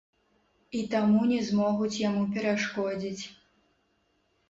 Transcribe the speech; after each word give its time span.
І 0.79 0.81
таму 0.93 1.27
не 1.33 1.37
змогуць 1.51 1.93
яму 2.09 2.27
перашкодзіць. 2.33 3.25